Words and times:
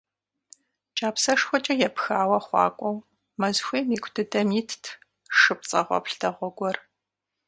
Кӏапсэшхуэкӏэ 0.97 1.73
епхауэ 1.87 2.39
хъуакӏуэу, 2.45 2.97
мэз 3.39 3.57
хуейм 3.65 3.87
ику 3.95 4.09
дыдэм 4.15 4.49
итт 4.59 4.83
шы 5.37 5.53
пцӏэгъуэплъ 5.59 6.15
дэгъуэ 6.19 6.49
гуэр. 6.57 6.77